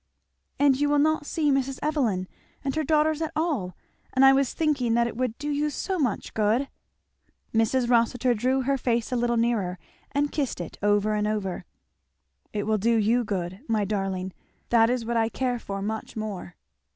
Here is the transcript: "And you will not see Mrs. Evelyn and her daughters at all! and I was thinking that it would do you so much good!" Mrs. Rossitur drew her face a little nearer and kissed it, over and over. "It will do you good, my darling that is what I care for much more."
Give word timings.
"And 0.57 0.79
you 0.81 0.89
will 0.89 0.97
not 0.97 1.27
see 1.27 1.51
Mrs. 1.51 1.77
Evelyn 1.83 2.27
and 2.63 2.75
her 2.75 2.83
daughters 2.83 3.21
at 3.21 3.31
all! 3.35 3.77
and 4.13 4.25
I 4.25 4.33
was 4.33 4.51
thinking 4.51 4.95
that 4.95 5.05
it 5.05 5.15
would 5.15 5.37
do 5.37 5.51
you 5.51 5.69
so 5.69 5.99
much 5.99 6.33
good!" 6.33 6.69
Mrs. 7.53 7.87
Rossitur 7.87 8.33
drew 8.33 8.61
her 8.63 8.79
face 8.79 9.11
a 9.11 9.15
little 9.15 9.37
nearer 9.37 9.77
and 10.11 10.31
kissed 10.31 10.59
it, 10.59 10.75
over 10.81 11.13
and 11.13 11.27
over. 11.27 11.65
"It 12.51 12.63
will 12.65 12.79
do 12.79 12.95
you 12.97 13.23
good, 13.23 13.59
my 13.67 13.85
darling 13.85 14.33
that 14.69 14.89
is 14.89 15.05
what 15.05 15.17
I 15.17 15.29
care 15.29 15.59
for 15.59 15.83
much 15.83 16.15
more." 16.15 16.55